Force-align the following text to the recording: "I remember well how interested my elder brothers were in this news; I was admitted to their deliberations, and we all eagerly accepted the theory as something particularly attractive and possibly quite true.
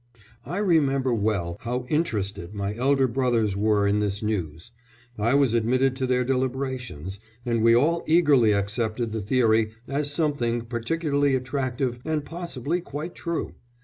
"I 0.47 0.57
remember 0.57 1.13
well 1.13 1.57
how 1.61 1.85
interested 1.87 2.55
my 2.55 2.73
elder 2.75 3.07
brothers 3.07 3.55
were 3.55 3.87
in 3.87 3.99
this 3.99 4.23
news; 4.23 4.71
I 5.15 5.35
was 5.35 5.53
admitted 5.53 5.95
to 5.97 6.07
their 6.07 6.23
deliberations, 6.23 7.19
and 7.45 7.61
we 7.61 7.75
all 7.75 8.03
eagerly 8.07 8.51
accepted 8.51 9.11
the 9.11 9.21
theory 9.21 9.73
as 9.87 10.11
something 10.11 10.61
particularly 10.65 11.35
attractive 11.35 11.99
and 12.03 12.25
possibly 12.25 12.81
quite 12.81 13.13
true. 13.13 13.53